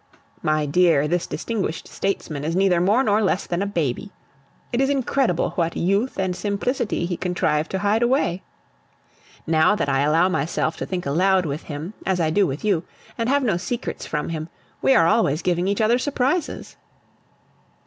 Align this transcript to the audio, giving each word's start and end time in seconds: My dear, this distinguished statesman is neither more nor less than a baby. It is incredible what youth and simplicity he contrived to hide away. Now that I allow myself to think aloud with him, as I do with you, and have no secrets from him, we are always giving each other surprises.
My 0.41 0.65
dear, 0.65 1.07
this 1.07 1.27
distinguished 1.27 1.87
statesman 1.87 2.43
is 2.43 2.55
neither 2.55 2.81
more 2.81 3.03
nor 3.03 3.21
less 3.21 3.45
than 3.45 3.61
a 3.61 3.67
baby. 3.67 4.11
It 4.73 4.81
is 4.81 4.89
incredible 4.89 5.51
what 5.51 5.77
youth 5.77 6.17
and 6.17 6.35
simplicity 6.35 7.05
he 7.05 7.15
contrived 7.15 7.69
to 7.69 7.77
hide 7.77 8.01
away. 8.01 8.41
Now 9.45 9.75
that 9.75 9.89
I 9.89 9.99
allow 10.01 10.27
myself 10.27 10.75
to 10.77 10.87
think 10.87 11.05
aloud 11.05 11.45
with 11.45 11.65
him, 11.65 11.93
as 12.03 12.19
I 12.19 12.31
do 12.31 12.47
with 12.47 12.65
you, 12.65 12.83
and 13.15 13.29
have 13.29 13.43
no 13.43 13.57
secrets 13.57 14.07
from 14.07 14.29
him, 14.29 14.49
we 14.81 14.95
are 14.95 15.05
always 15.05 15.43
giving 15.43 15.67
each 15.67 15.81
other 15.81 15.99
surprises. 15.99 16.77